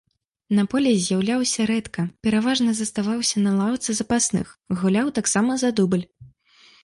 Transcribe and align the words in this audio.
На 0.59 0.63
полі 0.71 0.91
з'яўляўся 1.07 1.65
рэдка, 1.71 2.05
пераважна 2.27 2.71
заставаўся 2.79 3.37
на 3.47 3.51
лаўцы 3.59 3.89
запасных, 3.99 4.45
гуляў 4.83 5.07
таксама 5.19 5.51
за 5.65 5.69
дубль. 5.81 6.05